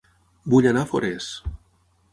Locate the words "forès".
0.95-1.31